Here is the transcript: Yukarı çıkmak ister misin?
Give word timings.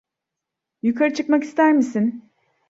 Yukarı 0.83 1.13
çıkmak 1.13 1.43
ister 1.43 1.73
misin? 1.73 2.29